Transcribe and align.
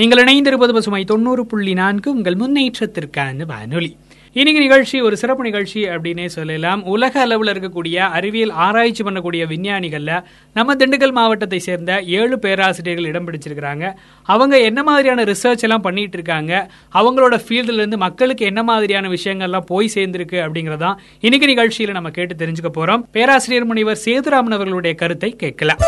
நீங்கள் 0.00 0.24
இணைந்திருப்பது 0.24 0.72
பசுமை 0.72 1.04
தொண்ணூறு 1.04 1.46
புள்ளி 1.46 1.72
நான்கு. 1.72 2.10
உங்கள் 2.12 2.34
முன்னேற்றத்திற்கான 2.34 3.46
வானொலி. 3.46 3.96
இன்னைக்கு 4.32 4.62
நிகழ்ச்சி 4.62 5.00
ஒரு 5.00 5.16
சிறப்பு 5.16 5.42
நிகழ்ச்சி 5.42 5.84
அப்படின்னே 5.84 6.26
சொல்லலாம். 6.26 6.84
உலக 6.84 7.20
அளவில் 7.20 7.52
இருக்கக்கூடிய 7.52 7.96
அறிவியல் 7.96 8.50
ஆராய்ச்சி 8.50 9.04
பண்ணக்கூடிய 9.04 9.46
விஞ்ஞானிகள்ல 9.46 10.22
நம்ம 10.54 10.74
திண்டுக்கல் 10.74 11.12
மாவட்டத்தை 11.12 11.58
சேர்ந்த 11.58 12.02
ஏழு 12.02 12.38
பேராசிரியர்கள் 12.38 13.04
இடம் 13.04 13.26
பிடிச்சிருக்கிறாங்க. 13.30 13.92
அவங்க 14.22 14.60
என்ன 14.60 14.82
மாதிரியான 14.82 15.24
ரிசர்ச் 15.24 15.60
எல்லாம் 15.60 15.80
பண்ணிட்டு 15.80 16.12
இருக்காங்க? 16.12 16.70
அவங்களோட 16.94 17.40
ஃபீல்டுல 17.48 17.72
இருந்து 17.72 17.98
மக்களுக்கு 17.98 18.44
என்ன 18.44 18.62
மாதிரியான 18.62 19.08
விஷயங்கள்லாம் 19.08 19.66
போய் 19.66 19.90
சேர்ந்திருக்கு 19.94 20.44
அப்படிங்கறதான் 20.46 20.94
இன்னைக்கு 21.20 21.46
நிகழ்ச்சியில 21.46 21.90
நம்ம 21.90 22.10
கேட்டு 22.10 22.46
தெரிஞ்சுக்க 22.46 22.70
போறோம். 22.74 23.02
பேராசிரியர் 23.12 23.64
முனிவர் 23.64 23.98
சேதுராமன் 24.04 24.52
அவர்களுடைய 24.52 24.96
கருத்தை 24.96 25.30
கேட்கலாம். 25.30 25.78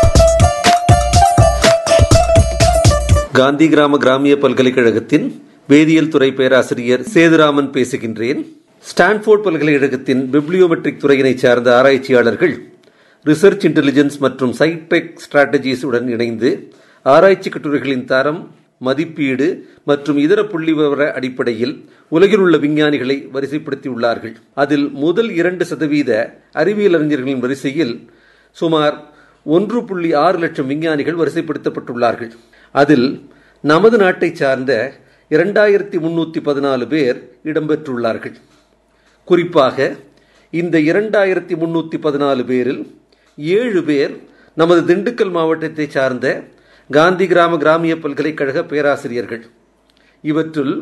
காந்தி 3.37 3.69
கிராம 3.69 3.97
கிராமிய 3.97 4.37
பல்கலைக்கழகத்தின் 4.41 5.23
வேதியியல் 5.69 6.09
துறை 6.13 6.27
பேராசிரியர் 6.39 7.03
சேதுராமன் 7.13 7.69
பேசுகின்றேன். 7.75 8.41
ஸ்டான்ஃபோர்ட் 8.89 9.43
பல்கலைக்கழகத்தின் 9.45 10.21
பிப்ளியோமெட்ரிக் 10.33 10.99
துறையினைச் 11.03 11.41
சார்ந்த 11.43 11.69
ஆராய்ச்சியாளர்கள் 11.77 12.53
ரிசர்ச் 13.25 13.65
இன்டெலிஜென்ஸ் 13.69 14.17
மற்றும் 14.25 14.53
சைடெக் 14.59 15.09
ஸ்ட்ராட்டஜிஸ் 15.23 15.85
உடன் 15.85 16.07
இணைந்து 16.07 16.51
ஆராய்ச்சி 17.05 17.49
கட்டுரைகளின் 17.49 18.05
தரம் 18.05 18.41
மதிப்பீடு 18.77 19.47
மற்றும் 19.83 20.17
இதர 20.17 20.43
புள்ளி 20.45 20.73
விவர 20.73 21.07
அடிப்படையில் 21.13 21.73
உலகில் 22.07 22.39
உள்ள 22.39 22.57
விஞ்ஞானிகளை 22.57 23.17
வரிசைப்படுத்தியுள்ளார்கள். 23.35 24.35
அதில் 24.53 24.91
முதல் 25.05 25.31
இரண்டு 25.41 25.65
சதவீத 25.65 26.11
அறிவியல் 26.51 26.97
அறிஞர்களின் 26.99 27.39
வரிசையில் 27.39 27.95
சுமார் 28.57 28.95
ஒன்று 29.43 29.79
புள்ளி 29.85 30.13
ஆறு 30.13 30.37
லட்சம் 30.39 30.67
விஞ்ஞானிகள் 30.67 31.19
வரிசைப்படுத்தப்பட்டுள்ளார்கள். 31.21 32.31
அதில் 32.71 33.07
நமது 33.61 33.97
நாட்டை 33.97 34.35
சார்ந்த 34.35 34.71
இரண்டாயிரத்தி 35.31 35.97
முன்னூற்றி 36.05 36.39
பதினாலு 36.47 36.87
பேர் 36.87 37.17
இடம்பெற்றுள்ளார்கள். 37.43 38.35
குறிப்பாக 39.27 39.95
இந்த 40.49 40.79
இரண்டாயிரத்தி 40.79 41.55
முன்னூற்றி 41.61 41.97
பதினாலு 42.05 42.43
பேரில் 42.45 42.81
ஏழு 43.37 43.83
பேர் 43.83 44.13
நமது 44.55 44.81
திண்டுக்கல் 44.89 45.31
மாவட்டத்தை 45.31 45.85
சார்ந்த 45.89 46.27
காந்தி 46.89 47.27
கிராம 47.27 47.57
கிராமிய 47.57 47.93
பல்கலைக்கழக 47.99 48.63
பேராசிரியர்கள். 48.63 49.43
இவற்றுள் 50.21 50.73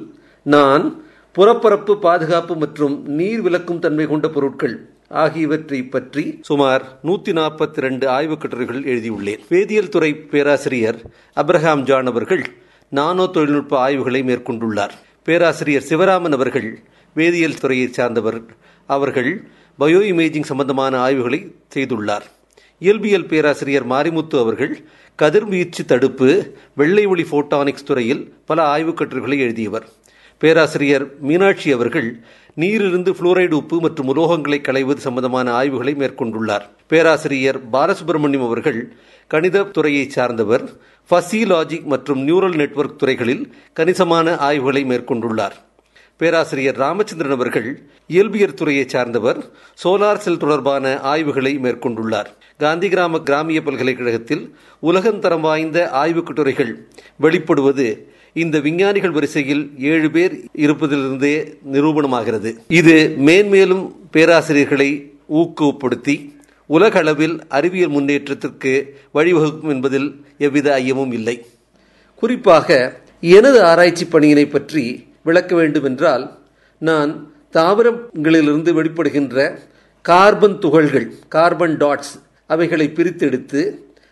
நான் 0.43 0.85
புறப்பரப்பு 1.35 1.93
பாதுகாப்பு 1.99 2.55
மற்றும் 2.55 2.95
நீர் 3.19 3.41
விலக்கும் 3.41 3.79
தன்மை 3.79 4.05
கொண்ட 4.07 4.27
பொருட்கள் 4.29 4.75
ஆகியவற்றை 5.11 5.83
பற்றி 5.83 6.23
சுமார் 6.41 6.83
நூத்தி 7.03 7.31
நாற்பத்தி 7.37 7.79
ரெண்டு 7.85 8.05
ஆய்வுக் 8.09 8.41
கட்டுரைகள் 8.41 8.83
எழுதியுள்ளேன். 8.83 9.41
வேதியியல் 9.49 9.89
துறை 9.89 10.13
பேராசிரியர் 10.13 10.99
அப்ரஹாம் 11.41 11.83
ஜான் 11.89 12.05
அவர்கள் 12.05 12.43
நானோ 12.89 13.25
தொழில்நுட்ப 13.27 13.77
ஆய்வுகளை 13.77 14.21
மேற்கொண்டுள்ளார். 14.23 14.93
பேராசிரியர் 15.23 15.87
சிவராமன் 15.89 16.35
அவர்கள் 16.37 16.69
வேதியியல் 17.15 17.59
துறையை 17.59 17.87
சார்ந்தவர் 17.87 18.41
அவர்கள் 18.85 19.31
பயோ 19.79 20.01
இமேஜிங் 20.11 20.49
சம்பந்தமான 20.51 20.99
ஆய்வுகளை 20.99 21.39
செய்துள்ளார். 21.75 22.25
இயல்பியல் 22.79 23.25
பேராசிரியர் 23.25 23.87
மாரிமுத்து 23.87 24.37
அவர்கள் 24.39 24.73
கதிர்வீச்சு 25.15 25.85
தடுப்பு 25.85 26.29
வெள்ளை 26.75 27.05
ஒளி 27.05 27.25
போட்டானிக்ஸ் 27.31 27.87
துறையில் 27.89 28.33
பல 28.45 28.63
ஆய்வுக் 28.63 28.97
கட்டுரைகளை 28.97 29.39
எழுதியவர். 29.39 29.85
பேராசிரியர் 30.41 31.03
மீனாட்சி 31.19 31.71
அவர்கள் 31.71 32.07
நீரிலிருந்து 32.55 33.11
புளோரைடு 33.11 33.51
உப்பு 33.51 33.79
மற்றும் 33.79 34.15
உலோகங்களை 34.15 34.61
களைவது 34.61 35.01
சம்பந்தமான 35.01 35.51
ஆய்வுகளை 35.51 35.93
மேற்கொண்டுள்ளார். 35.93 36.65
பேராசிரியர் 36.87 37.59
பாலசுப்ரமணியம் 37.73 38.45
அவர்கள் 38.45 38.79
கணித 39.27 39.63
துறையை 39.63 40.09
சார்ந்தவர் 40.09 40.63
பசிலாஜிக் 41.09 41.83
மற்றும் 41.83 42.27
நியூரல் 42.27 42.55
நெட்வொர்க் 42.55 42.99
துறைகளில் 42.99 43.53
கணிசமான 43.73 44.37
ஆய்வுகளை 44.37 44.83
மேற்கொண்டுள்ளார். 44.85 45.57
பேராசிரியர் 46.17 46.77
ராமச்சந்திரன் 46.77 47.31
அவர்கள் 47.31 47.69
இயல்பியற் 48.07 48.57
துறையை 48.61 48.85
சார்ந்தவர் 48.87 49.39
சோலார் 49.83 50.23
செல் 50.25 50.37
தொடர்பான 50.37 50.99
ஆய்வுகளை 50.99 51.57
மேற்கொண்டுள்ளார். 51.57 52.31
காந்தி 52.57 52.89
கிராம 52.89 53.19
கிராமிய 53.19 53.61
பல்கலைக்கழகத்தில் 53.61 54.55
உலகந்தரம் 54.83 55.39
வாய்ந்த 55.39 55.89
ஆய்வுக் 55.89 56.25
கட்டுரைகள் 56.25 56.87
வெளிப்படுவது 57.21 57.87
இந்த 58.35 58.59
விஞ்ஞானிகள் 58.59 59.11
வரிசையில் 59.11 59.63
ஏழு 59.77 60.09
பேர் 60.11 60.33
இருப்பதிலிருந்தே 60.55 61.33
நிரூபணமாகிறது. 61.73 62.49
இது 62.67 62.95
மேன்மேலும் 63.27 63.83
பேராசிரியர்களை 64.13 64.89
ஊக்குவப்படுத்தி 65.39 66.15
உலக 66.65 66.99
அளவில் 66.99 67.35
அறிவியல் 67.47 67.89
முன்னேற்றத்திற்கு 67.89 68.73
வழிவகுக்கும் 69.13 69.73
என்பதில் 69.75 70.07
எவ்வித 70.37 70.67
ஐயமும் 70.77 71.11
இல்லை. 71.11 71.35
குறிப்பாக 72.15 72.69
எனது 73.19 73.59
ஆராய்ச்சி 73.63 74.05
பணியினை 74.05 74.45
பற்றி 74.49 74.83
விளக்க 75.23 75.55
வேண்டுமென்றால் 75.55 76.23
நான் 76.77 77.11
தாவரங்களிலிருந்து 77.53 78.71
வெளிப்படுகின்ற 78.77 79.59
கார்பன் 80.01 80.59
துகள்கள் 80.59 81.07
கார்பன் 81.27 81.77
டாட்ஸ் 81.77 82.13
அவைகளை 82.45 82.87
பிரித்தெடுத்து 82.95 83.61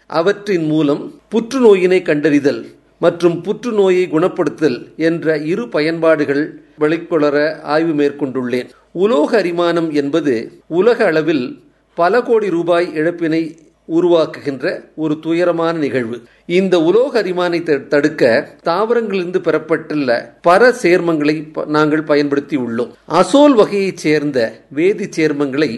அவற்றின் 0.10 0.66
மூலம் 0.66 1.02
புற்றுநோயினை 1.32 2.02
கண்டறிதல் 2.02 2.62
மற்றும் 3.00 3.42
புற்றுநோயை 3.42 4.04
குணப்படுத்தல் 4.12 4.78
என்ற 4.96 5.38
இரு 5.38 5.70
பயன்பாடுகள் 5.70 6.44
வெளிக்கொளர 6.80 7.62
ஆய்வு 7.76 7.94
மேற்கொண்டுள்ளேன். 8.04 8.70
உலோக 8.92 9.42
அரிமானம் 9.42 9.90
என்பது 9.92 10.52
உலக 10.68 11.06
அளவில் 11.06 11.46
பல 11.94 12.22
கோடி 12.22 12.50
ரூபாய் 12.50 12.88
இழப்பினை 12.96 13.44
உருவாக்குகின்ற 13.92 14.66
ஒரு 14.96 15.20
துயரமான 15.20 15.78
நிகழ்வு. 15.78 16.18
இந்த 16.46 16.76
உலோக 16.80 17.24
அரிமானை 17.24 17.88
தடுக்க 17.88 18.50
தாவரங்களிலிருந்து 18.66 19.40
பெறப்பட்டுள்ள 19.48 20.10
பல 20.42 20.70
சேர்மங்களை 20.82 21.66
நாங்கள் 21.66 22.04
பயன்படுத்தி 22.04 22.58
உள்ளோம். 22.58 22.92
அசோல் 23.06 23.56
வகையைச் 23.56 23.98
சேர்ந்த 23.98 24.40
வேதி 24.76 25.08
சேர்மங்களை 25.18 25.72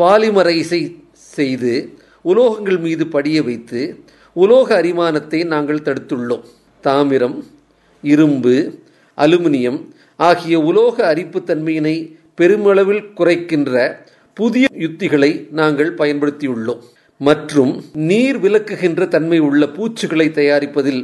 பாலிமரைசை 0.00 0.80
செய்து 1.12 1.74
உலோகங்கள் 2.24 2.78
மீது 2.78 3.06
படிய 3.06 3.42
வைத்து 3.42 4.04
உலோக 4.34 4.68
அரிமானத்தை 4.80 5.46
நாங்கள் 5.46 5.84
தடுத்துள்ளோம். 5.86 6.44
தாமிரம் 6.80 7.44
இரும்பு 8.02 8.54
அலுமினியம் 9.18 9.78
ஆகிய 10.16 10.58
உலோக 10.60 11.14
அரிப்புத்தன்மையினை 11.14 11.96
பெருமளவில் 12.34 13.02
குறைக்கின்ற 13.14 13.72
புதிய 14.34 14.66
யுத்திகளை 14.84 15.30
நாங்கள் 15.50 15.94
பயன்படுத்தியுள்ளோம். 15.94 16.80
மற்றும் 17.16 17.82
நீர் 17.92 18.38
விலக்குகின்ற 18.44 19.08
தன்மை 19.08 19.38
உள்ள 19.38 19.66
பூச்சுகளை 19.66 20.26
தயாரிப்பதில் 20.38 21.02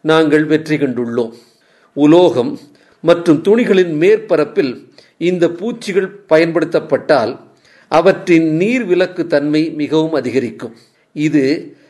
நாங்கள் 0.00 0.44
வெற்றி 0.44 0.76
கண்டுள்ளோம். 0.76 1.32
உலோகம் 1.92 2.58
மற்றும் 3.00 3.42
துணிகளின் 3.42 3.94
மேற்பரப்பில் 4.02 4.72
இந்த 5.16 5.48
பூச்சிகள் 5.48 6.10
பயன்படுத்தப்பட்டால் 6.28 7.32
அவற்றின் 7.88 8.48
நீர் 8.60 8.84
விலக்கு 8.84 9.26
தன்மை 9.26 9.70
மிகவும் 9.70 10.12
அதிகரிக்கும். 10.12 10.76
இது 11.12 11.44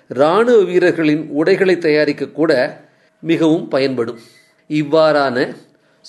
இராணுவ 0.09 0.65
வீரர்களின் 0.65 1.29
உடைகளை 1.29 1.79
தயாரிக்க 1.79 2.29
கூட 2.29 2.53
மிகவும் 3.21 3.69
பயன்படும். 3.69 4.19
இவ்வாறான 4.69 5.55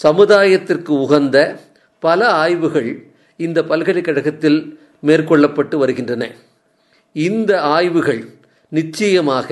சமுதாயத்திற்கு 0.04 0.92
உகந்த 1.06 1.38
பல 2.00 2.30
ஆய்வுகள் 2.30 2.90
இந்த 3.38 3.64
பல்கலைக்கழகத்தில் 3.64 4.60
மேற்கொள்ளப்பட்டு 5.06 5.76
வருகின்றன. 5.76 6.32
இந்த 7.14 7.62
ஆய்வுகள் 7.62 8.22
நிச்சயமாக 8.70 9.50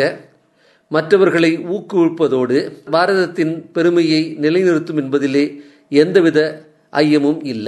மற்றவர்களை 0.88 1.52
ஊக்குவிப்பதோடு 1.58 2.58
பாரதத்தின் 2.92 3.72
பெருமையை 3.72 4.38
நிலைநிறுத்தும் 4.42 5.00
என்பதிலே 5.04 5.46
எந்தவித 5.90 6.40
ஐயமும் 6.92 7.40
இல்லை. 7.44 7.64